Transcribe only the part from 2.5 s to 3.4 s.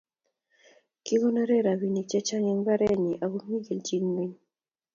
eng mbarenyii ago